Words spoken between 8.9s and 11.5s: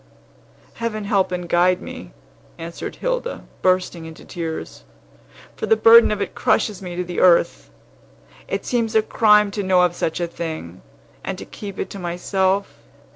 a crime to know of such a thing, and to